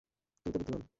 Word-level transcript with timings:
তুমি 0.45 0.51
তো 0.53 0.57
বুদ্ধিমান। 0.59 0.81